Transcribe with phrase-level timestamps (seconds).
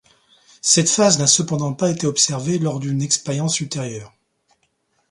[0.63, 4.11] Cette phase n'a cependant pas été observée lors d'une expérience ultérieure.